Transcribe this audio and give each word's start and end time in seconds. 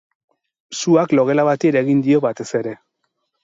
Suak 0.77 1.13
logela 1.21 1.47
bati 1.51 1.71
eragin 1.75 2.03
dio 2.11 2.25
batez 2.27 2.51
ere. 2.65 2.77